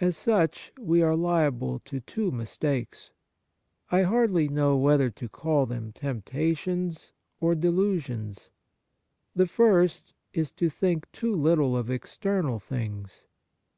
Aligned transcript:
As 0.00 0.16
such, 0.16 0.72
we 0.80 1.02
are 1.02 1.14
liable 1.14 1.78
to 1.80 2.00
two 2.00 2.30
mistakes; 2.30 3.10
I 3.92 4.04
hardly 4.04 4.48
know 4.48 4.78
whether 4.78 5.10
to 5.10 5.28
call 5.28 5.66
them 5.66 5.92
tempta 5.92 6.56
tions 6.56 7.12
or 7.38 7.54
delusions. 7.54 8.48
The 9.36 9.44
first 9.46 10.14
is 10.32 10.52
to 10.52 10.70
think 10.70 11.12
too 11.12 11.34
little 11.34 11.76
of 11.76 11.90
external 11.90 12.58
things. 12.58 13.26